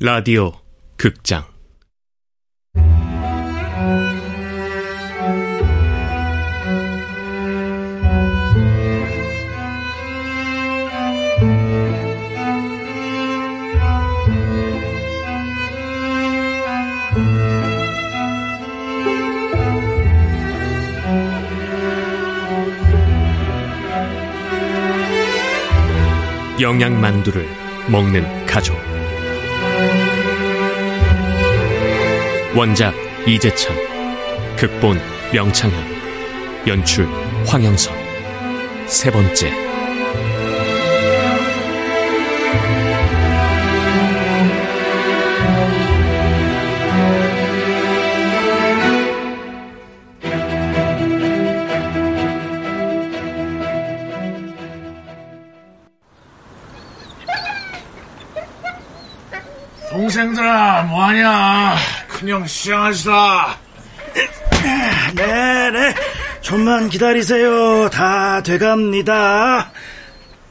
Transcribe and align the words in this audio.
라디오 0.00 0.52
극장. 0.96 1.42
영양만두를 26.60 27.48
먹는 27.90 28.46
가족 28.46 28.76
원작 32.58 32.92
이재찬 33.24 33.72
극본 34.56 35.00
명창현 35.32 36.66
연출 36.66 37.06
황영선. 37.46 37.94
세 38.88 39.12
번째. 39.12 39.52
동생들아 59.90 60.82
뭐하냐 60.82 61.67
큰형 62.18 62.48
시장하시다. 62.48 63.58
네네. 65.14 65.94
좀만 66.40 66.88
기다리세요. 66.88 67.88
다 67.90 68.42
돼갑니다. 68.42 69.70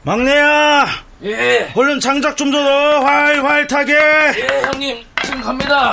막내야! 0.02 0.86
예, 1.24 1.70
얼른 1.74 2.00
장작 2.00 2.38
좀더 2.38 2.58
활활 3.04 3.66
타게. 3.66 3.92
예, 3.92 4.62
형님, 4.64 5.04
지금 5.22 5.42
갑니다. 5.42 5.92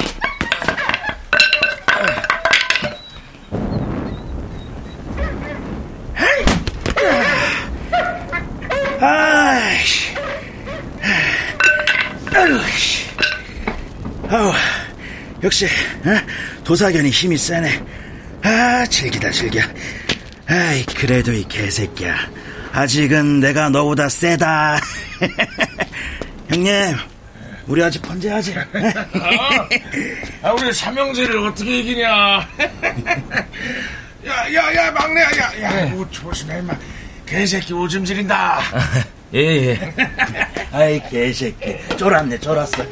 아이씨 9.02 10.16
아이씨 12.34 13.10
아우 14.30 14.54
역시 15.46 15.66
어? 15.68 16.10
도사견이 16.64 17.12
힘이 17.12 17.38
세네. 17.38 17.80
아 18.44 18.84
즐기다 18.88 19.30
즐겨. 19.30 19.62
아이 20.48 20.84
그래도 20.88 21.32
이 21.32 21.44
개새끼야. 21.48 22.16
아직은 22.74 23.42
내가 23.42 23.70
너보다 23.70 24.10
세다. 24.10 24.80
형님 26.50 26.98
우리 27.68 27.84
아직 27.84 28.02
번제하지? 28.02 28.56
아 30.42 30.52
우리 30.52 30.74
삼형제를 30.74 31.38
어떻게 31.38 31.80
이기냐? 31.80 32.10
야 34.26 34.50
야 34.52 34.74
야 34.74 34.90
막내야 34.92 35.30
야야 35.62 35.94
오 35.94 36.10
조심해 36.10 36.58
임마. 36.58 36.76
개새끼 37.28 37.74
오줌 37.74 38.04
지린다. 38.04 38.60
예, 39.36 39.40
예. 39.68 39.94
아이 40.72 41.00
개새끼. 41.10 41.78
쫄았네 41.96 42.40
쫄았어 42.40 42.84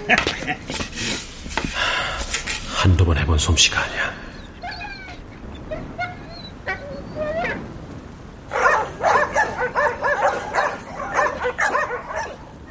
한두 2.84 3.06
번 3.06 3.18
해본 3.18 3.38
솜씨가 3.38 3.80
아니야 3.82 4.12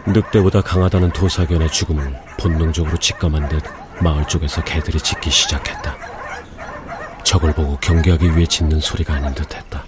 늑대보다 0.05 0.61
강하다는 0.61 1.13
도사견의 1.13 1.71
죽음을 1.71 2.15
본능적으로 2.39 2.99
직감한 2.99 3.49
듯 3.49 3.63
마을 4.03 4.27
쪽에서 4.27 4.63
개들이 4.65 4.99
짖기 4.99 5.31
시작했다. 5.31 5.97
적을 7.25 7.55
보고 7.55 7.79
경계하기 7.79 8.37
위해 8.37 8.45
짖는 8.45 8.81
소리가 8.81 9.15
아닌 9.15 9.33
듯했다. 9.33 9.83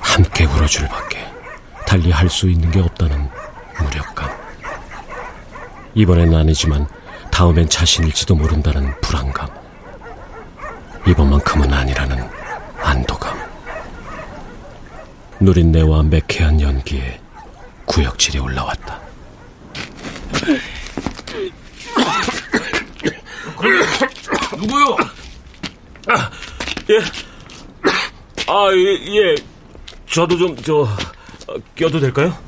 함께 0.00 0.44
울어줄 0.44 0.86
밖에 0.86 1.26
달리 1.86 2.12
할 2.12 2.28
수 2.28 2.48
있는 2.48 2.70
게 2.70 2.80
없다는 2.80 3.28
무력감. 3.80 4.30
이번엔 5.94 6.32
아니지만 6.32 6.86
다음엔 7.34 7.68
자신일지도 7.68 8.36
모른다는 8.36 8.94
불안감. 9.00 9.48
이번만큼은 11.04 11.72
아니라는 11.72 12.16
안도감. 12.80 13.36
누린내와 15.40 16.04
매캐한 16.04 16.60
연기에 16.60 17.20
구역질이 17.86 18.38
올라왔다. 18.38 19.00
누구요? 24.56 24.96
예. 26.90 26.98
아, 28.46 28.68
예, 28.72 29.16
예. 29.16 29.34
저도 30.08 30.38
좀, 30.38 30.56
저, 30.62 30.82
어, 30.82 31.54
껴도 31.74 31.98
될까요? 31.98 32.38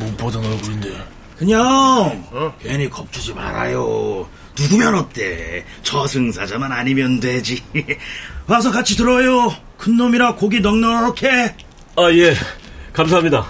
못 0.00 0.16
보던 0.16 0.44
얼굴인데 0.44 1.14
그냥 1.44 2.54
괜히 2.58 2.88
겁주지 2.88 3.34
말아요. 3.34 4.26
누구면 4.58 4.94
어때? 4.94 5.64
저승사자만 5.82 6.72
아니면 6.72 7.20
되지. 7.20 7.62
와서 8.48 8.70
같이 8.70 8.96
들어요. 8.96 9.54
큰 9.76 9.96
놈이라 9.98 10.36
고기 10.36 10.60
넉넉해. 10.60 11.54
아, 11.96 12.10
예. 12.12 12.34
감사합니다. 12.94 13.46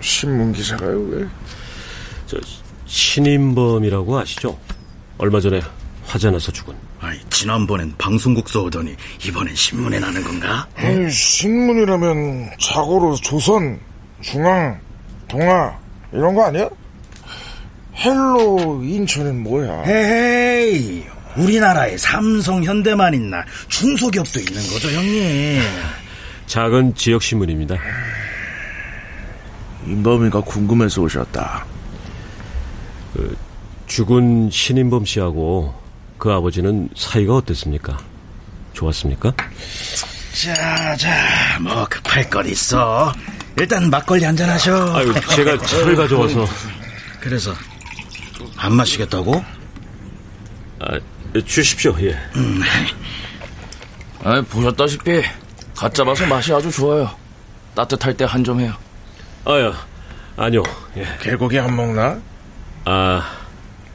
신문 0.00 0.52
기사가요 0.52 0.98
왜? 1.10 1.26
저, 2.26 2.38
신인범이라고 2.86 4.18
아시죠? 4.18 4.58
얼마 5.18 5.40
전에 5.40 5.60
화재 6.06 6.30
나서 6.30 6.50
죽은. 6.50 6.74
아이, 7.00 7.18
지난번엔 7.30 7.94
방송국서 7.98 8.62
오더니 8.64 8.94
이번엔 9.24 9.54
신문에 9.54 10.00
나는 10.00 10.22
건가? 10.24 10.66
아니, 10.74 11.10
신문이라면 11.10 12.50
자고로 12.58 13.14
조선, 13.16 13.78
중앙, 14.20 14.78
동아 15.28 15.78
이런 16.12 16.34
거 16.34 16.44
아니야? 16.46 16.68
Hello 17.96 18.82
인천은 18.82 19.42
뭐야? 19.42 19.82
헤이 19.82 21.04
우리나라에 21.36 21.96
삼성, 21.96 22.64
현대만 22.64 23.14
있나 23.14 23.44
중소기업도 23.68 24.40
있는 24.40 24.54
거죠, 24.68 24.88
형님. 24.90 25.62
작은 26.46 26.94
지역 26.96 27.22
신문입니다. 27.22 27.76
인범이가 29.86 30.40
궁금해서 30.42 31.02
오셨다. 31.02 31.64
죽은 33.86 34.50
신인범 34.50 35.04
씨하고 35.04 35.74
그 36.18 36.30
아버지는 36.32 36.88
사이가 36.96 37.34
어땠습니까? 37.36 37.98
좋았습니까? 38.72 39.32
자, 40.32 40.96
자, 40.96 41.58
뭐 41.60 41.86
급할 41.88 42.28
것 42.30 42.46
있어. 42.46 43.12
일단 43.58 43.90
막걸리 43.90 44.24
한잔 44.24 44.48
하셔. 44.48 44.94
아유, 44.96 45.12
제가 45.34 45.58
차를 45.58 45.96
가져와서. 45.96 46.46
그래서 47.20 47.52
안 48.56 48.74
마시겠다고? 48.74 49.44
아, 50.80 50.98
주십시오, 51.46 51.94
예. 52.00 52.16
아, 54.22 54.40
보셨다시피 54.48 55.22
갓 55.74 55.92
잡아서 55.94 56.26
맛이 56.26 56.52
아주 56.52 56.70
좋아요. 56.70 57.10
따뜻할 57.74 58.14
때 58.16 58.24
한 58.24 58.44
점 58.44 58.60
해요. 58.60 58.72
아야, 59.44 59.72
아니요, 60.36 60.62
예. 60.96 61.04
개고기 61.20 61.58
안 61.58 61.74
먹나? 61.74 62.20
아, 62.84 63.36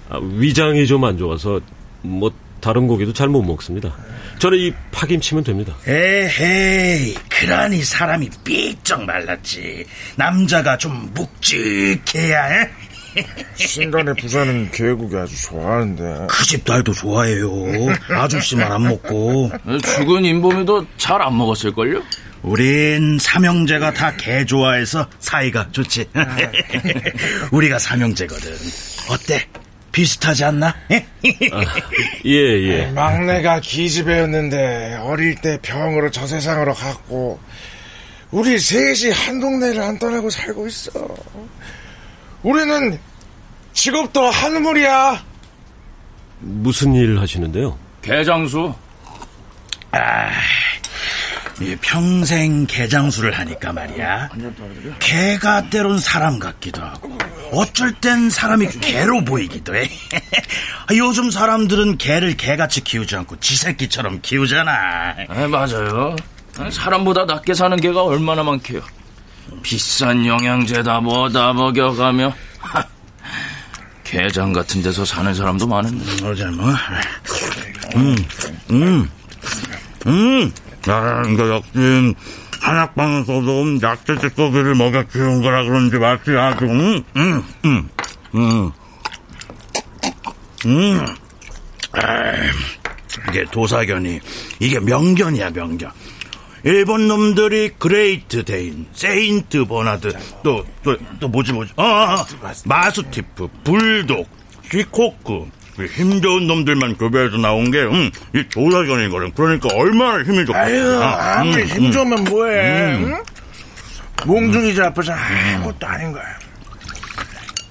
아, 0.09 0.19
위장이 0.21 0.85
좀 0.87 1.03
안 1.03 1.17
좋아서, 1.17 1.59
뭐, 2.01 2.31
다른 2.61 2.87
고기도 2.87 3.13
잘 3.13 3.27
못 3.29 3.41
먹습니다. 3.43 3.93
저는 4.39 4.57
이 4.57 4.73
파김치면 4.91 5.43
됩니다. 5.43 5.75
에헤이, 5.87 7.13
그러니 7.29 7.83
사람이 7.83 8.29
삐쩍 8.43 9.03
말랐지. 9.05 9.85
남자가 10.15 10.77
좀 10.77 11.11
묵직해야, 11.13 12.61
에? 12.63 12.71
신간의 13.55 14.13
부자는 14.15 14.71
개고기 14.71 15.15
아주 15.15 15.41
좋아하는데. 15.43 16.27
그 16.27 16.43
집 16.43 16.65
딸도 16.65 16.91
좋아해요. 16.91 17.49
아저씨만 18.09 18.69
안 18.71 18.83
먹고. 18.83 19.49
죽은 19.95 20.25
인범이도 20.25 20.85
잘 20.97 21.21
안 21.21 21.37
먹었을걸요? 21.37 22.01
우린 22.45 23.17
삼형제가 23.19 23.93
다 23.93 24.15
개 24.17 24.45
좋아해서 24.45 25.07
사이가 25.19 25.69
좋지. 25.71 26.07
우리가 27.51 27.79
삼형제거든. 27.79 28.51
어때? 29.09 29.47
비슷하지 29.91 30.43
않나? 30.45 30.67
아, 30.67 31.65
예, 32.25 32.31
예. 32.33 32.85
막내가 32.91 33.59
기집애였는데 33.61 34.99
어릴 35.01 35.35
때 35.35 35.57
병으로 35.61 36.11
저 36.11 36.27
세상으로 36.27 36.73
갔고 36.73 37.39
우리 38.31 38.59
셋이 38.59 39.11
한 39.11 39.39
동네를 39.39 39.81
안 39.81 39.97
떠나고 39.97 40.29
살고 40.29 40.67
있어. 40.67 40.91
우리는 42.43 42.99
직업도 43.73 44.21
한물이야. 44.29 45.23
무슨 46.41 46.93
일 46.93 47.17
하시는데요? 47.19 47.77
개장수. 48.01 48.73
아, 49.91 50.29
평생 51.81 52.65
개장수를 52.65 53.37
하니까 53.39 53.71
말이야. 53.71 54.29
개가 54.99 55.69
때론 55.69 55.99
사람 55.99 56.37
같기도 56.39 56.81
하고, 56.81 57.17
어쩔 57.51 57.93
땐 57.93 58.29
사람이 58.29 58.67
개로 58.81 59.23
보이기도 59.23 59.75
해. 59.75 59.89
요즘 60.95 61.31
사람들은 61.31 61.97
개를 61.97 62.35
개같이 62.35 62.81
키우지 62.83 63.15
않고 63.15 63.39
지새끼처럼 63.39 64.19
키우잖아. 64.21 65.15
네, 65.29 65.47
맞아요. 65.47 66.15
사람보다 66.71 67.25
낮게 67.25 67.53
사는 67.53 67.75
개가 67.79 68.03
얼마나 68.03 68.43
많게요. 68.43 68.81
비싼 69.63 70.25
영양제다 70.25 70.99
뭐다 71.01 71.53
먹여가며 71.53 72.33
개장 74.03 74.53
같은 74.53 74.81
데서 74.81 75.05
사는 75.05 75.33
사람도 75.33 75.67
많은데. 75.67 76.25
어제 76.25 76.45
뭐, 76.45 76.71
음, 77.95 78.15
음, 78.71 79.09
음. 80.07 80.51
아, 80.87 81.23
이거 81.27 81.49
역시 81.49 82.15
한약방에서도 82.61 83.79
약재 83.81 84.17
찌꺼기를 84.19 84.75
먹여 84.75 85.03
키운 85.03 85.41
거라 85.41 85.63
그런지 85.63 85.97
맛이 85.97 86.31
아주 86.31 86.65
음, 86.65 87.03
음, 87.15 87.43
음, 87.65 87.89
음, 88.35 88.71
음. 90.65 91.05
아, 91.93 93.29
이게 93.29 93.45
도사견이 93.45 94.19
이게 94.59 94.79
명견이야 94.79 95.51
명견. 95.51 95.91
일본 96.63 97.07
놈들이 97.07 97.73
그레이트 97.77 98.43
데인, 98.43 98.87
세인트 98.91 99.65
버나드, 99.65 100.11
또, 100.43 100.65
또, 100.83 100.97
또 101.19 101.27
뭐지, 101.27 101.53
뭐지, 101.53 101.73
어, 101.75 101.83
어, 101.83 102.15
어. 102.15 102.25
마스티프, 102.65 103.47
불독, 103.63 104.27
쥐코크, 104.71 105.45
힘 105.83 106.21
좋은 106.21 106.47
놈들만 106.47 106.97
교배해서 106.97 107.37
나온 107.37 107.69
게, 107.71 107.79
음, 107.83 108.09
이 108.33 108.43
도사견이거든. 108.49 109.33
그러니까 109.33 109.67
얼마나 109.73 110.23
힘이 110.23 110.45
좋겠어. 110.45 110.57
아유, 110.65 111.03
아, 111.03 111.39
아무리 111.39 111.63
음, 111.63 111.67
힘 111.67 111.91
좋으면 111.91 112.23
뭐해. 112.25 112.95
음. 112.97 113.13
응? 113.13 113.23
몽둥이 114.25 114.81
앞에선 114.81 115.17
아무것도 115.17 115.85
아닌 115.85 116.11
거야. 116.13 116.23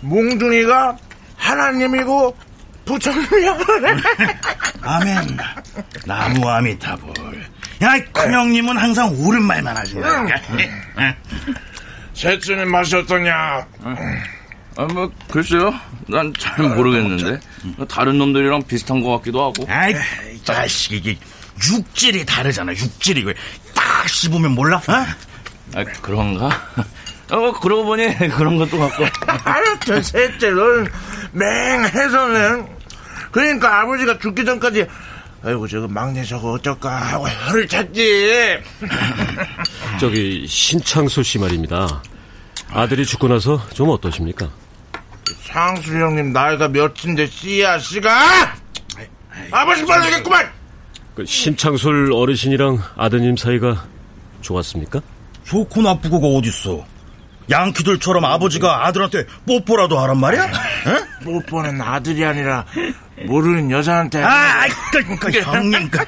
몽둥이가 0.00 0.96
하나님이고 1.36 2.36
부처님이야. 2.84 3.58
아멘. 4.82 5.38
나무 6.06 6.48
아미타불. 6.48 7.14
야, 7.82 7.98
큰 8.12 8.32
형님은 8.32 8.76
항상 8.76 9.08
옳은 9.18 9.42
말만 9.42 9.76
하시니까. 9.76 10.26
셋째는 12.14 12.70
맛이 12.70 12.94
어떠냐? 12.96 13.66
아, 14.76 14.84
뭐, 14.86 15.10
글쎄요. 15.30 15.72
난 16.08 16.32
잘 16.38 16.68
모르겠는데. 16.74 17.38
다른 17.88 18.18
놈들이랑 18.18 18.64
비슷한 18.64 19.00
것 19.00 19.16
같기도 19.18 19.42
하고. 19.44 19.64
아이, 19.68 19.94
자식, 20.42 20.92
이게 20.92 21.16
육질이 21.62 22.26
다르잖아, 22.26 22.72
육질이. 22.72 23.24
딱 23.74 24.08
씹으면 24.08 24.50
몰라? 24.52 24.76
어? 24.78 24.92
아, 25.76 25.84
그런가? 26.02 26.48
어, 27.30 27.52
그러고 27.60 27.84
보니 27.84 28.16
그런 28.36 28.58
것도 28.58 28.78
같고. 28.78 29.04
아유, 29.44 29.64
저 29.86 30.02
셋째는 30.02 30.88
맹해서는. 31.32 32.66
그러니까 33.30 33.80
아버지가 33.80 34.18
죽기 34.18 34.44
전까지 34.44 34.86
아이고 35.42 35.66
저거 35.66 35.88
막내 35.88 36.22
저거 36.24 36.52
어쩔까 36.52 36.88
하고 36.94 37.28
혀를 37.28 37.66
찾지. 37.66 38.58
저기 40.00 40.46
신창수 40.46 41.22
씨 41.22 41.38
말입니다. 41.38 42.02
아들이 42.70 43.04
죽고 43.04 43.28
나서 43.28 43.60
좀 43.74 43.88
어떠십니까? 43.90 44.48
상수 45.42 45.98
형님 45.98 46.32
나이가 46.32 46.68
몇인데 46.68 47.26
씨야 47.26 47.78
씨가 47.78 48.54
아버지 49.50 49.84
빨리겠구만. 49.84 50.50
그 51.14 51.24
신창술 51.24 52.12
어르신이랑 52.12 52.78
아드님 52.96 53.36
사이가 53.36 53.86
좋았습니까? 54.40 55.00
좋고 55.44 55.82
나쁘고가 55.82 56.26
어딨어. 56.26 56.84
양키들처럼 57.50 58.24
아버지가 58.24 58.86
아들한테 58.86 59.26
뽀뽀라도 59.46 59.98
하란 59.98 60.18
말이야? 60.18 60.44
어? 60.44 61.24
뽀뽀는 61.24 61.80
아들이 61.80 62.24
아니라 62.24 62.64
모르는 63.26 63.70
여자한테. 63.70 64.22
아, 64.22 64.62
아이, 64.62 64.70
그, 64.90 65.16
그, 65.16 65.40
형님, 65.40 65.90
그, 65.90 66.00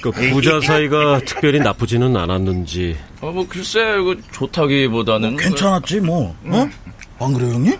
그 0.00 0.10
부자 0.30 0.60
사이가 0.60 1.20
특별히 1.24 1.60
나쁘지는 1.60 2.16
않았는지 2.16 2.96
어, 3.20 3.30
뭐, 3.30 3.46
글쎄, 3.48 3.80
이거 4.00 4.16
좋다기보다는. 4.32 5.36
괜찮았지, 5.36 6.00
뭐. 6.00 6.36
어? 6.44 6.68
안 7.20 7.32
그래요, 7.32 7.52
형님? 7.54 7.78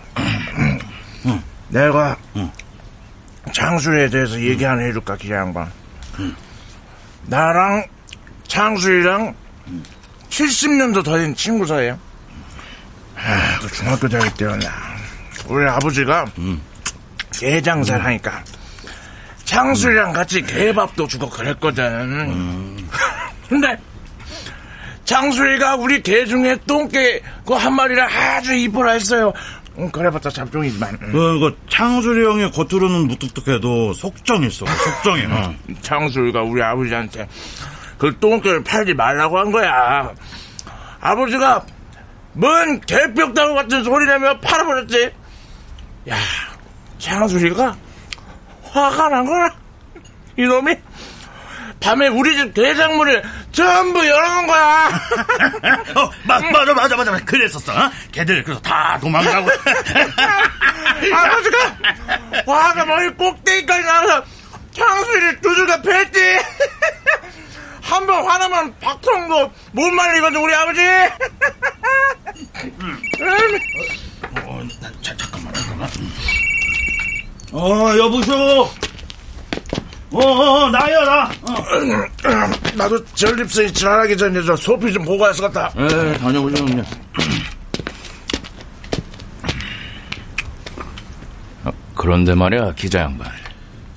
내가 1.69 2.17
창수에 3.51 4.09
대해서 4.09 4.39
얘기 4.39 4.63
하나 4.63 4.81
해줄까 4.83 5.15
기자 5.17 5.35
양반. 5.35 5.71
나랑 7.27 7.85
창수이랑 8.47 9.35
70년도 10.29 11.03
더 11.03 11.17
된 11.17 11.35
친구 11.35 11.65
사이야. 11.65 11.97
아, 13.17 13.59
그 13.61 13.67
중학교 13.71 14.07
다닐 14.07 14.31
때였나. 14.33 14.67
우리 15.47 15.67
아버지가 15.69 16.25
개 17.31 17.61
장사를 17.61 18.03
하니까 18.03 18.43
창수이랑 19.43 20.13
같이 20.13 20.41
개밥도 20.41 21.07
주고 21.07 21.29
그랬거든. 21.29 22.87
근데 23.49 23.77
창수이가 25.05 25.75
우리 25.77 26.01
개 26.03 26.25
중에 26.25 26.57
똥개 26.67 27.21
그 27.45 27.53
한 27.55 27.73
마리를 27.73 28.01
아주 28.03 28.53
이뻐라 28.53 28.93
했어요. 28.93 29.31
음, 29.77 29.91
그래봤자 29.91 30.29
잡종이지만. 30.29 30.97
음. 31.01 31.11
그, 31.11 31.39
그, 31.39 31.57
창수리 31.69 32.25
형이 32.25 32.51
겉으로는 32.51 33.07
무뚝뚝해도 33.07 33.93
속정 33.93 34.43
있어, 34.43 34.65
속정이. 34.65 35.25
어. 35.25 35.53
창수이가 35.81 36.41
우리 36.43 36.61
아버지한테 36.63 37.27
그 37.97 38.17
똥개를 38.19 38.63
팔지 38.63 38.93
말라고 38.93 39.37
한 39.39 39.51
거야. 39.51 40.13
아버지가 41.01 41.65
뭔 42.33 42.79
개벽다구 42.81 43.53
같은 43.53 43.83
소리내며 43.83 44.39
팔아버렸지. 44.39 45.11
야, 46.09 46.15
창수이가 46.99 47.75
화가 48.63 49.09
난 49.09 49.25
거야. 49.25 49.49
이놈이 50.37 50.75
밤에 51.79 52.07
우리 52.07 52.35
집 52.35 52.53
대장문을 52.53 53.23
전부 53.55 54.05
열어놓은 54.05 54.47
거야. 54.47 54.89
어, 55.95 56.11
마, 56.23 56.39
맞아, 56.51 56.73
맞아, 56.73 56.95
맞아. 56.97 57.11
그랬었어. 57.23 57.71
어? 57.73 57.91
걔들, 58.11 58.43
그래서 58.43 58.61
다 58.61 58.97
도망가고. 58.99 59.49
아버지가 61.13 61.75
화가 62.45 62.85
머리 62.85 63.09
꼭대기까지 63.11 63.83
나와서 63.83 64.23
창수이를 64.73 65.39
두들겨 65.41 65.81
팼지. 65.81 66.19
한 67.81 68.05
번 68.07 68.25
화나면 68.27 68.75
박통도 68.79 69.53
못 69.71 69.89
말리거든 69.91 70.41
우리 70.41 70.53
아버지. 70.55 70.81
어, 74.43 74.63
나, 74.81 74.89
자, 75.01 75.15
잠깐만, 75.17 75.53
잠깐만. 75.53 75.89
어, 77.51 77.97
여보쇼. 77.97 78.69
어, 80.15 80.19
어, 80.65 80.69
나야, 80.69 81.03
나. 81.03 81.23
어. 81.41 81.55
나도 82.75 83.03
전립선이 83.15 83.73
지랄하기 83.73 84.15
전에 84.17 84.41
저 84.43 84.55
소피 84.55 84.93
좀 84.93 85.03
보고 85.03 85.23
와서 85.23 85.43
갔다. 85.49 85.71
예, 85.77 86.13
다녀오죠. 86.17 86.65
아, 91.65 91.71
그런데 91.95 92.33
말이야, 92.33 92.73
기자 92.75 93.01
양반. 93.01 93.29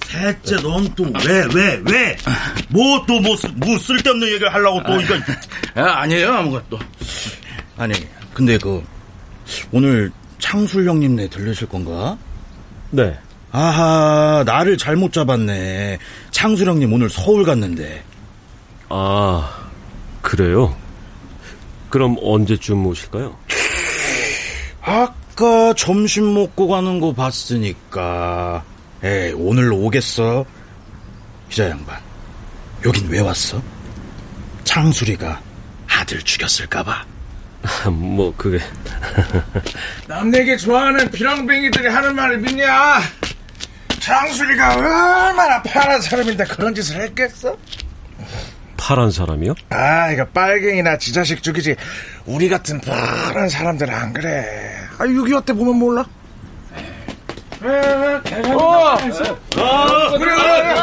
셋째, 0.06 0.56
넌또 0.56 1.04
왜, 1.26 1.46
왜, 1.54 1.82
왜? 1.84 2.16
뭐 2.70 3.04
또 3.06 3.20
뭐, 3.20 3.36
뭐 3.56 3.78
쓸데없는 3.78 4.26
얘기를 4.28 4.52
하려고 4.52 4.82
또 4.84 4.98
이거. 5.00 5.14
아, 5.74 6.00
아니에요, 6.00 6.32
아무것도. 6.32 6.78
아니, 7.76 7.92
근데 8.32 8.56
그, 8.58 8.82
오늘 9.70 10.10
창술 10.38 10.88
형님네 10.88 11.28
들르실 11.28 11.68
건가? 11.68 12.16
네 12.90 13.16
아하, 13.50 14.42
나를 14.44 14.76
잘못 14.76 15.12
잡았네. 15.12 15.98
창술 16.30 16.68
형님 16.68 16.92
오늘 16.92 17.08
서울 17.08 17.44
갔는데. 17.44 18.04
아, 18.88 19.68
그래요? 20.22 20.76
그럼 21.88 22.16
언제쯤 22.20 22.84
오실까요? 22.86 23.36
아까 24.82 25.72
점심 25.74 26.34
먹고 26.34 26.68
가는 26.68 27.00
거 27.00 27.12
봤으니까. 27.12 28.64
에이, 29.02 29.32
오늘 29.36 29.72
오겠어? 29.72 30.44
기자 31.48 31.70
양반, 31.70 31.98
여긴 32.84 33.08
왜 33.08 33.20
왔어? 33.20 33.62
창수리가 34.64 35.40
아들 35.88 36.20
죽였을까봐. 36.22 37.06
뭐 37.90 38.32
그게 38.36 38.60
남 40.06 40.32
얘기 40.34 40.56
좋아하는 40.56 41.10
비랑뱅이들이 41.10 41.88
하는 41.88 42.14
말을 42.14 42.38
믿냐? 42.38 43.00
장수리가 44.08 44.76
얼마나 44.76 45.62
파란 45.62 46.00
사람인데 46.00 46.44
그런 46.44 46.74
짓을 46.74 46.98
했겠어? 47.02 47.54
파란 48.78 49.10
사람이요? 49.10 49.54
아, 49.68 50.10
이거 50.10 50.24
빨갱이나 50.28 50.96
지자식 50.96 51.42
죽이지. 51.42 51.76
우리 52.24 52.48
같은 52.48 52.80
파란 52.80 53.50
사람들은 53.50 53.92
안 53.92 54.14
그래. 54.14 54.78
아, 54.98 55.04
6.25 55.04 55.44
때 55.44 55.52
보면 55.52 55.76
몰라? 55.76 56.06
어, 57.60 58.96
어, 59.56 60.18
그래, 60.18 60.34
그래, 60.36 60.74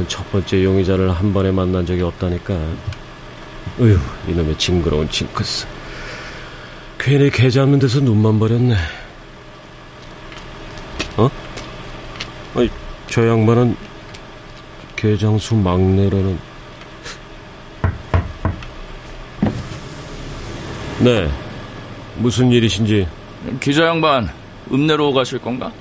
하여튼 0.00 0.08
첫 0.08 0.30
번째 0.30 0.64
용의자를 0.64 1.10
한 1.10 1.32
번에 1.32 1.50
만난 1.50 1.84
적이 1.84 2.02
없다니까 2.02 2.54
으휴 3.80 3.98
이놈의 4.28 4.56
징그러운 4.56 5.08
징크스 5.10 5.66
괜히 6.98 7.30
개 7.30 7.50
잡는 7.50 7.78
데서 7.78 8.00
눈만 8.00 8.38
버렸네 8.38 8.74
어? 11.16 11.30
아니 12.54 12.70
저 13.08 13.26
양반은 13.26 13.76
개장수 14.96 15.54
막내라는 15.56 16.38
네 21.00 21.30
무슨 22.16 22.50
일이신지 22.50 23.06
기자 23.58 23.86
양반, 23.86 24.28
읍내로 24.70 25.12
가실 25.12 25.38
건가? 25.38 25.72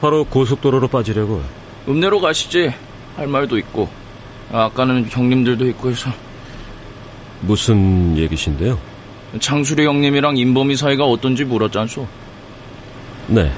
바로 0.00 0.24
고속도로로 0.24 0.86
빠지려고 0.88 1.42
읍내로 1.88 2.20
가시지. 2.20 2.72
할 3.16 3.26
말도 3.26 3.58
있고. 3.58 3.88
아까는 4.52 5.06
형님들도 5.08 5.66
있고 5.68 5.90
해서. 5.90 6.10
무슨 7.42 8.16
얘기신데요? 8.16 8.78
창수리 9.40 9.86
형님이랑 9.86 10.36
인범이 10.36 10.76
사이가 10.76 11.04
어떤지 11.04 11.44
물었잖소. 11.44 12.06
네 13.28 13.50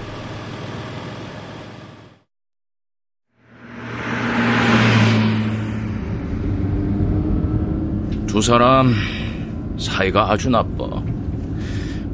두 8.33 8.41
사람 8.41 8.95
사이가 9.79 10.33
아주 10.33 10.49
나빠. 10.49 10.87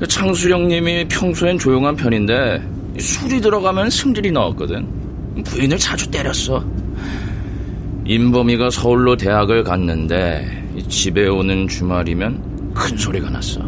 그 0.00 0.07
창수리 0.09 0.52
형님이 0.52 1.07
평소엔 1.09 1.59
조용한 1.59 1.95
편인데 1.95 2.61
술이 2.99 3.40
들어가면 3.40 3.90
승질이 3.90 4.33
나왔거든. 4.33 5.45
부인을 5.45 5.78
자주 5.78 6.11
때렸어. 6.11 6.64
인범이가 8.09 8.71
서울로 8.71 9.17
대학을 9.19 9.65
갔는데 9.65 10.65
집에 10.88 11.29
오는 11.29 11.69
주말이면 11.69 12.73
큰 12.73 12.97
소리가 12.97 13.29
났어. 13.29 13.61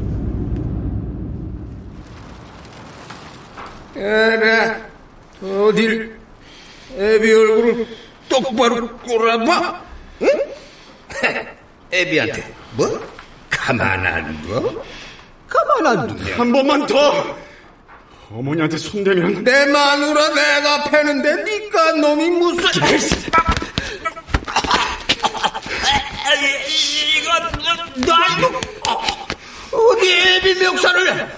에라, 3.95 4.81
어딜 5.43 6.17
애비 6.97 7.31
얼굴을 7.31 7.87
똑바로 8.31 8.89
꼬라봐? 9.01 9.85
응? 10.23 10.29
애비한테 11.93 12.55
뭐? 12.79 12.99
가만 13.51 14.07
안 14.07 14.43
둬? 14.49 14.83
가만 15.49 15.99
안 15.99 16.17
두냐? 16.17 16.39
한 16.39 16.51
번만 16.51 16.87
더! 16.87 17.37
어머니한테 18.31 18.79
손대면 18.79 19.45
내 19.45 19.67
마누라 19.67 20.29
내가 20.29 20.85
패는데 20.85 21.45
니까 21.45 21.93
놈이 21.93 22.31
무슨... 22.31 22.65
이거 27.97 28.07
나 28.07 28.17
어디 29.73 30.13
애비 30.13 30.55
멱살을 30.63 31.29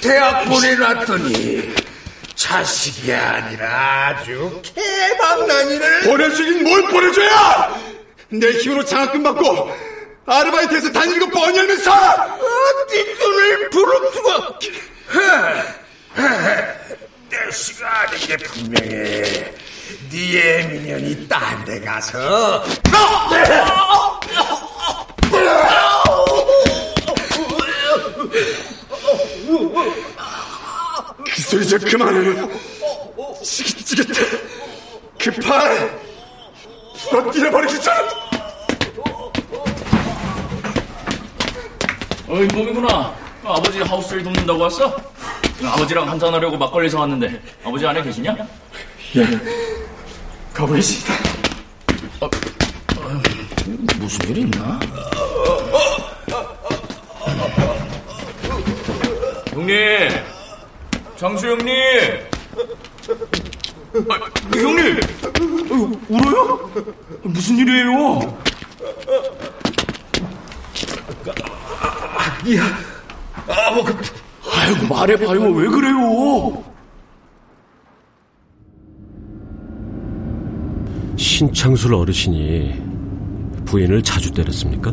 대학 0.00 0.44
보내놨더니 0.44 1.74
자식이 2.34 3.12
아니라 3.12 4.08
아주 4.18 4.60
개방난이를. 4.74 6.00
보내주긴 6.02 6.64
뭘 6.64 6.82
보내줘야! 6.88 7.80
내 8.30 8.50
힘으로 8.50 8.84
장학금 8.84 9.22
받고 9.22 9.70
아르바이트에서 10.26 10.90
다니는 10.90 11.20
거 11.20 11.26
뻔히 11.40 11.58
알면서! 11.60 11.92
어디 11.92 13.04
눈을 13.14 13.70
부릅뜨고. 13.70 14.28
내 17.30 17.50
시가 17.52 18.00
아닌 18.00 18.18
게 18.26 18.36
분명해. 18.36 19.52
네 20.10 20.58
애미년이 20.60 21.28
딴 21.28 21.64
데 21.64 21.80
가서. 21.80 22.64
그 22.82 22.90
소리 31.52 31.68
좀 31.68 31.78
그만해요. 31.80 32.48
지긋지긋해. 33.44 34.20
그팔 35.18 36.00
부러뜨려버리기 37.10 37.78
전 37.82 37.94
어, 42.28 42.36
인범이구나. 42.36 43.14
아버지 43.44 43.80
하우스를 43.82 44.22
돕는다고 44.22 44.60
왔어? 44.60 44.96
아버지랑 45.62 46.08
한잔하려고 46.08 46.56
막걸리 46.56 46.88
사왔는데 46.88 47.38
아버지 47.62 47.86
안에 47.86 48.02
계시냐? 48.02 48.34
가보겠습니다. 50.54 51.14
무슨 53.98 54.30
일 54.30 54.38
있나? 54.38 54.80
형님! 59.50 60.21
장수 61.22 61.46
형님! 61.46 61.68
아, 64.10 64.18
형님! 64.58 64.96
어, 65.70 65.92
울어요? 66.08 66.70
무슨 67.22 67.58
일이에요? 67.58 68.36
아이고, 74.50 74.94
말해봐요. 74.94 75.40
왜 75.52 75.68
그래요? 75.68 76.64
신창술 81.16 81.94
어르신이 81.94 82.82
부인을 83.64 84.02
자주 84.02 84.30
때렸습니까? 84.32 84.90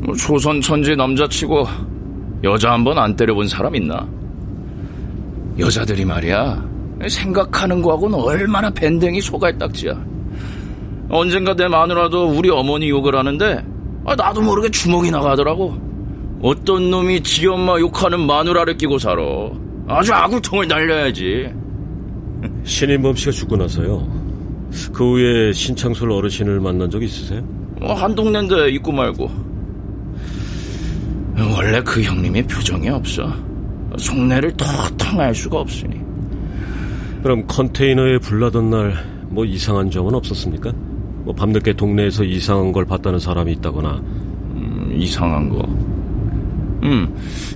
뭐 0.00 0.14
조선 0.16 0.60
천지 0.60 0.96
남자치고 0.96 1.66
여자 2.44 2.72
한 2.72 2.84
번 2.84 2.98
안 2.98 3.14
때려본 3.16 3.48
사람 3.48 3.74
있나? 3.74 4.06
여자들이 5.58 6.04
말이야 6.04 6.68
생각하는 7.08 7.82
거하고는 7.82 8.18
얼마나 8.18 8.70
밴댕이 8.70 9.20
소갈딱지야. 9.20 10.04
언젠가 11.10 11.54
내 11.54 11.68
마누라도 11.68 12.28
우리 12.28 12.50
어머니 12.50 12.90
욕을 12.90 13.14
하는데 13.16 13.64
아, 14.04 14.14
나도 14.14 14.40
모르게 14.42 14.70
주먹이 14.70 15.10
나가더라고. 15.10 15.76
어떤 16.42 16.90
놈이 16.90 17.22
지 17.22 17.46
엄마 17.46 17.78
욕하는 17.78 18.20
마누라를 18.20 18.76
끼고 18.76 18.98
살아. 18.98 19.22
아주 19.88 20.12
아굴통을 20.12 20.68
날려야지. 20.68 21.52
신인범 22.64 23.16
씨가 23.16 23.32
죽고 23.32 23.56
나서요. 23.56 24.06
그 24.92 25.12
후에 25.12 25.52
신창술 25.52 26.10
어르신을 26.12 26.60
만난 26.60 26.90
적 26.90 27.02
있으세요? 27.02 27.42
어, 27.80 27.94
한 27.94 28.14
동네인데 28.14 28.70
있고 28.70 28.92
말고. 28.92 29.30
원래 31.56 31.80
그 31.82 32.02
형님이 32.02 32.42
표정이 32.42 32.88
없어. 32.88 33.32
속내를 33.98 34.52
텅텅 34.56 35.20
알 35.20 35.34
수가 35.34 35.58
없으니. 35.60 36.00
그럼 37.22 37.46
컨테이너에 37.46 38.18
불나던 38.18 38.70
날 38.70 39.18
뭐 39.30 39.44
이상한 39.44 39.90
점은 39.90 40.14
없었습니까? 40.14 40.72
뭐 41.24 41.34
밤늦게 41.34 41.74
동네에서 41.74 42.24
이상한 42.24 42.72
걸 42.72 42.86
봤다는 42.86 43.18
사람이 43.18 43.52
있다거나 43.52 44.00
음, 44.54 44.90
이상한 44.96 45.50
거. 45.50 45.58
음, 46.82 47.14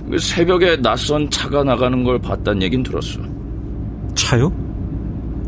그 0.09 0.17
새벽에 0.19 0.75
낯선 0.79 1.27
차가 1.31 1.63
나가는 1.63 2.03
걸 2.03 2.19
봤단 2.19 2.61
얘긴 2.61 2.83
들었어. 2.83 3.19
차요? 4.13 4.53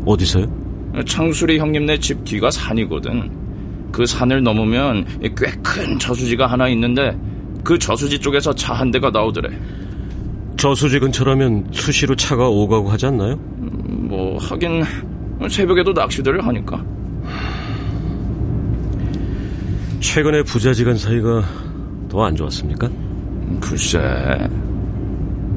어디서요? 0.04 0.46
창수리 1.06 1.58
형님네 1.58 1.98
집 2.00 2.24
뒤가 2.24 2.50
산이거든. 2.50 3.30
그 3.92 4.04
산을 4.04 4.42
넘으면 4.42 5.04
꽤 5.20 5.46
큰 5.62 5.96
저수지가 5.98 6.46
하나 6.48 6.68
있는데 6.68 7.16
그 7.62 7.78
저수지 7.78 8.18
쪽에서 8.18 8.52
차 8.54 8.74
한 8.74 8.90
대가 8.90 9.10
나오더래. 9.10 9.48
저수지 10.56 10.98
근처라면 10.98 11.68
수시로 11.70 12.14
차가 12.16 12.48
오가고 12.48 12.88
하지 12.90 13.06
않나요? 13.06 13.34
음, 13.34 14.06
뭐 14.08 14.38
하긴 14.38 14.82
새벽에도 15.50 15.92
낚시들을 15.92 16.46
하니까. 16.46 16.82
최근에 20.00 20.42
부자지간 20.44 20.96
사이가 20.96 21.42
더 22.08 22.24
안 22.24 22.34
좋았습니까? 22.34 22.88
글쎄. 23.60 23.98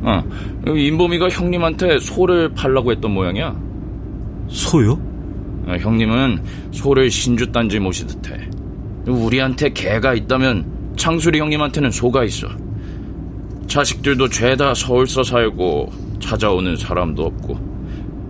어, 0.02 0.22
인범이가 0.68 1.30
형님한테 1.30 2.00
소를 2.00 2.50
팔라고 2.54 2.92
했던 2.92 3.12
모양이야. 3.12 3.56
소요? 4.50 4.94
어, 5.68 5.76
형님은 5.80 6.42
소를 6.72 7.10
신주단지 7.10 7.80
모시듯 7.80 8.30
해. 8.32 8.50
우리한테 9.08 9.70
개가 9.70 10.14
있다면 10.16 10.94
창수리 10.98 11.40
형님한테는 11.40 11.92
소가 11.92 12.24
있어. 12.26 12.48
자식들도 13.70 14.28
죄다 14.30 14.74
서울서 14.74 15.24
살고 15.24 15.92
찾아오는 16.20 16.76
사람도 16.76 17.24
없고 17.24 17.54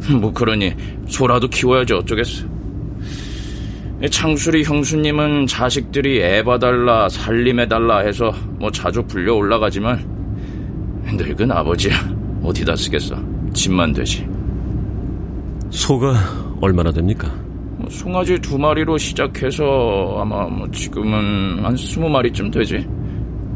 뭐 0.20 0.32
그러니 0.32 0.74
소라도 1.08 1.48
키워야지 1.48 1.94
어쩌겠어. 1.94 2.46
창수리 4.12 4.64
형수님은 4.64 5.48
자식들이 5.48 6.22
애 6.22 6.42
봐달라 6.44 7.10
살림해달라 7.10 8.00
해서 8.00 8.34
뭐 8.58 8.72
자주 8.72 9.04
불려 9.04 9.34
올라가지만 9.36 10.08
늙은 11.04 11.52
아버지야 11.52 11.96
어디다 12.42 12.78
쓰겠어 12.78 13.18
집만 13.54 13.92
되지 13.92 14.26
소가 15.70 16.14
얼마나 16.62 16.92
됩니까? 16.92 17.30
뭐 17.78 17.90
송아지 17.90 18.40
두 18.40 18.58
마리로 18.58 18.98
시작해서 18.98 20.18
아마 20.22 20.46
뭐 20.48 20.70
지금은 20.72 21.66
한 21.66 21.76
스무 21.76 22.08
마리쯤 22.08 22.52
되지 22.52 22.88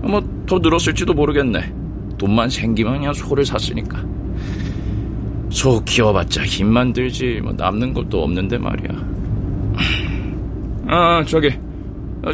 뭐 0.03 0.33
더 0.45 0.59
늘었을지도 0.59 1.13
모르겠네 1.13 1.73
돈만 2.17 2.49
생기면 2.49 2.93
그냥 2.99 3.13
소를 3.13 3.45
샀으니까 3.45 4.03
소 5.49 5.83
키워봤자 5.83 6.43
힘만 6.43 6.93
들지 6.93 7.39
뭐 7.43 7.53
남는 7.53 7.93
것도 7.93 8.23
없는데 8.23 8.57
말이야 8.57 9.13
아, 10.85 11.23
저기, 11.25 11.49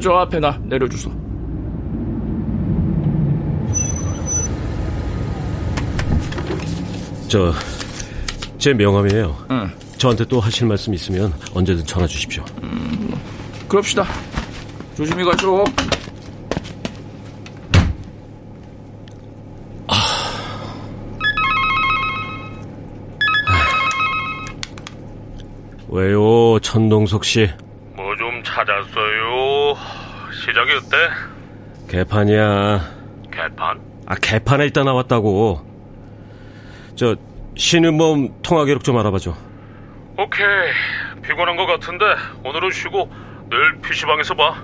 저 0.01 0.11
앞에 0.15 0.39
나 0.39 0.59
내려주소. 0.63 1.09
저, 7.29 7.53
제 8.57 8.73
명함이에요. 8.73 9.45
응. 9.51 9.69
저한테 9.97 10.25
또 10.25 10.39
하실 10.39 10.67
말씀 10.67 10.93
있으면 10.93 11.31
언제든 11.53 11.85
전화 11.85 12.05
주십시오. 12.07 12.43
음, 12.63 13.13
그럽시다. 13.69 14.03
조심히 14.97 15.23
가죠. 15.23 15.63
왜요, 25.89 26.59
천동석 26.59 27.23
씨? 27.25 27.49
뭐 27.95 28.15
좀 28.17 28.43
찾았어요. 28.43 29.75
시작이 30.31 30.71
어때? 30.73 30.97
개판이야. 31.89 32.79
개판? 33.31 33.79
아, 34.05 34.15
개판에 34.15 34.65
있다 34.67 34.83
나왔다고. 34.83 35.65
저, 36.95 37.15
신은범 37.55 38.41
통화 38.41 38.65
기록 38.65 38.83
좀 38.83 38.97
알아봐줘. 38.97 39.33
오케이. 40.17 40.47
피곤한 41.23 41.55
것 41.55 41.65
같은데 41.65 42.05
오늘은 42.43 42.71
쉬고 42.71 43.09
내일 43.49 43.79
PC방에서 43.81 44.35
봐. 44.35 44.63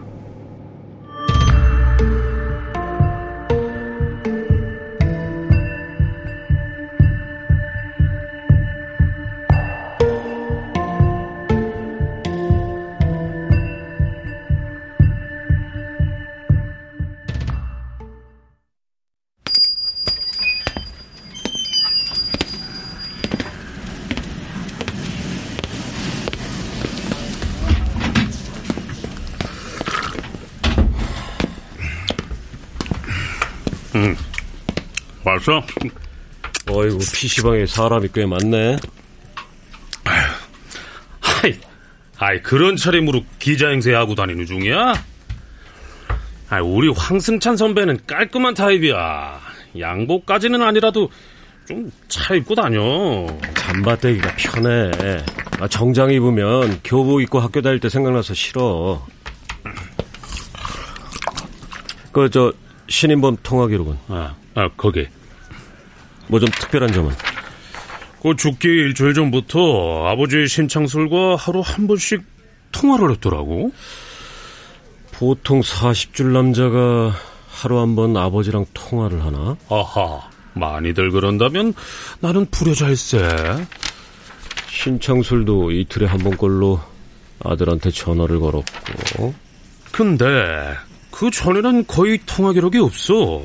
왔어? 35.35 35.61
어이구, 36.69 36.97
PC방에 36.97 37.65
사람이 37.65 38.09
꽤 38.13 38.25
많네. 38.25 38.77
아이, 41.21 41.59
아이, 42.17 42.41
그런 42.41 42.75
차림으로 42.75 43.23
기자 43.39 43.69
행세 43.69 43.93
하고 43.93 44.15
다니는 44.15 44.45
중이야? 44.45 44.93
아이, 46.49 46.61
우리 46.61 46.89
황승찬 46.89 47.57
선배는 47.57 47.99
깔끔한 48.07 48.53
타입이야. 48.53 49.39
양복까지는 49.79 50.61
아니라도 50.61 51.09
좀 51.67 51.91
차입고 52.07 52.55
다녀. 52.55 52.79
잠바떼기가 53.55 54.35
편해. 54.37 54.91
아, 55.59 55.67
정장 55.67 56.11
입으면 56.11 56.79
교복 56.83 57.21
입고 57.21 57.39
학교 57.39 57.61
다닐 57.61 57.79
때 57.79 57.89
생각나서 57.89 58.33
싫어. 58.33 59.05
그, 62.11 62.29
저, 62.29 62.53
신인범 62.87 63.37
통화 63.43 63.67
기록은? 63.67 63.97
아, 64.07 64.35
아, 64.53 64.69
거기. 64.77 65.07
뭐 66.27 66.39
좀 66.39 66.49
특별한 66.49 66.91
점은? 66.93 67.11
그 68.21 68.35
죽기 68.35 68.67
일주일 68.67 69.13
전부터 69.13 70.07
아버지 70.07 70.47
신창술과 70.47 71.35
하루 71.35 71.61
한 71.63 71.87
번씩 71.87 72.23
통화를 72.71 73.11
했더라고. 73.11 73.71
보통 75.13 75.61
40줄 75.61 76.31
남자가 76.33 77.13
하루 77.49 77.79
한 77.79 77.95
번 77.95 78.17
아버지랑 78.17 78.65
통화를 78.73 79.23
하나? 79.23 79.55
아하, 79.69 80.21
많이들 80.53 81.11
그런다면 81.11 81.73
나는 82.19 82.45
불효자일세. 82.49 83.19
신창술도 84.69 85.71
이틀에 85.71 86.05
한 86.05 86.17
번꼴로 86.19 86.81
아들한테 87.43 87.91
전화를 87.91 88.39
걸었고. 88.39 89.33
근데 89.91 90.25
그 91.11 91.29
전에는 91.31 91.87
거의 91.87 92.19
통화 92.25 92.51
기록이 92.51 92.79
없어. 92.79 93.41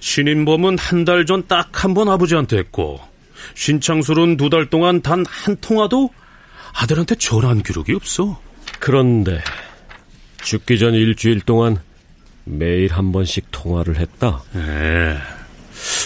신인범은 0.00 0.78
한 0.78 1.04
달 1.04 1.24
전 1.26 1.46
딱 1.46 1.70
한 1.72 1.94
번 1.94 2.08
아버지한테 2.08 2.58
했고, 2.58 3.00
신창술은 3.54 4.36
두 4.36 4.48
달 4.50 4.66
동안 4.66 5.02
단 5.02 5.24
한 5.26 5.56
통화도 5.60 6.10
아들한테 6.74 7.14
전화한 7.16 7.62
기록이 7.62 7.92
없어. 7.94 8.40
그런데 8.80 9.40
죽기 10.42 10.78
전 10.78 10.94
일주일 10.94 11.40
동안 11.40 11.78
매일 12.44 12.92
한 12.92 13.12
번씩 13.12 13.46
통화를 13.50 13.96
했다. 13.98 14.42
에, 14.56 15.16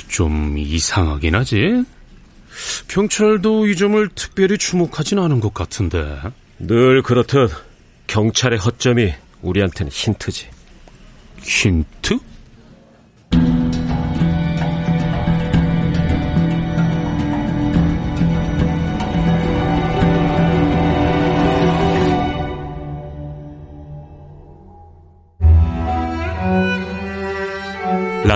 좀 0.08 0.56
이상하긴 0.58 1.34
하지. 1.34 1.84
경찰도 2.88 3.66
이 3.68 3.76
점을 3.76 4.08
특별히 4.14 4.58
주목하진 4.58 5.18
않은 5.18 5.40
것 5.40 5.54
같은데. 5.54 6.20
늘 6.58 7.02
그렇듯 7.02 7.50
경찰의 8.08 8.58
허점이 8.58 9.12
우리한테는 9.42 9.90
힌트지. 9.92 10.48
힌트? 11.42 12.18